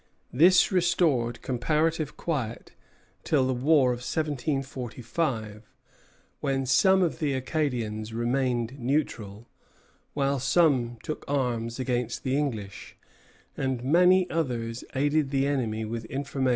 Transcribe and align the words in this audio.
This 0.33 0.71
restored 0.71 1.43
comparative 1.43 2.17
quiet 2.17 2.71
till 3.23 3.45
the 3.45 3.53
war 3.53 3.91
of 3.91 3.97
1745, 3.99 5.69
when 6.39 6.65
some 6.65 7.03
of 7.03 7.19
the 7.19 7.33
Acadians 7.33 8.11
remained 8.11 8.79
neutral, 8.79 9.47
while 10.15 10.39
some 10.39 10.97
took 11.03 11.23
arms 11.27 11.77
against 11.79 12.23
the 12.23 12.35
English, 12.35 12.97
and 13.55 13.83
many 13.83 14.27
others 14.31 14.83
aided 14.95 15.29
the 15.29 15.45
enemy 15.45 15.85
with 15.85 16.05
information 16.05 16.17
and 16.17 16.27
supplies. 16.27 16.47